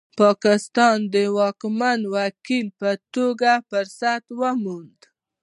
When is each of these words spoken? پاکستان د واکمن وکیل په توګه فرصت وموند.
پاکستان 0.21 0.97
د 1.13 1.15
واکمن 1.37 1.99
وکیل 2.17 2.67
په 2.79 2.89
توګه 3.15 3.51
فرصت 3.69 4.23
وموند. 4.39 4.99